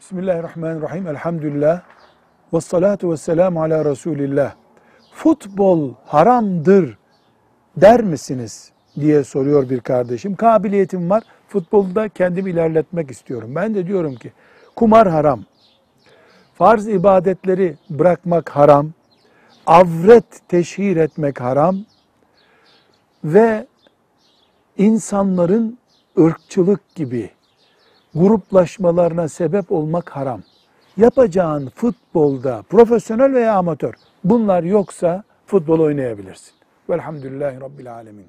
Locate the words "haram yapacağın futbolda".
30.10-32.62